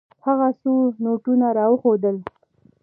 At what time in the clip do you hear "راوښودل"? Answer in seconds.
1.57-2.17